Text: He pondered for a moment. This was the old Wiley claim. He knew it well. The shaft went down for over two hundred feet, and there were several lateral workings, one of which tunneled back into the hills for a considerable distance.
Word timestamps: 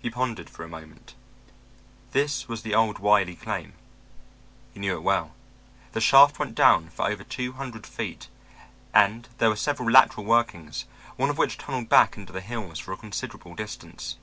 He 0.00 0.10
pondered 0.10 0.50
for 0.50 0.64
a 0.64 0.68
moment. 0.68 1.14
This 2.10 2.48
was 2.48 2.62
the 2.62 2.74
old 2.74 2.98
Wiley 2.98 3.36
claim. 3.36 3.74
He 4.74 4.80
knew 4.80 4.96
it 4.96 5.04
well. 5.04 5.34
The 5.92 6.00
shaft 6.00 6.40
went 6.40 6.56
down 6.56 6.88
for 6.90 7.06
over 7.08 7.22
two 7.22 7.52
hundred 7.52 7.86
feet, 7.86 8.26
and 8.92 9.28
there 9.38 9.50
were 9.50 9.54
several 9.54 9.88
lateral 9.88 10.26
workings, 10.26 10.84
one 11.14 11.30
of 11.30 11.38
which 11.38 11.58
tunneled 11.58 11.88
back 11.88 12.16
into 12.16 12.32
the 12.32 12.40
hills 12.40 12.80
for 12.80 12.90
a 12.92 12.96
considerable 12.96 13.54
distance. 13.54 14.16